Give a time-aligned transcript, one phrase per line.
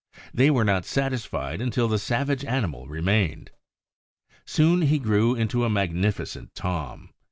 [0.33, 3.51] They were not satisfied until the savage animal remained.
[4.47, 7.11] Soon he grew into a magnificent Tom.